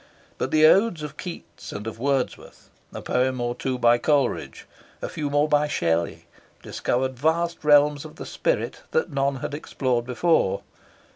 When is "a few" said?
4.99-5.29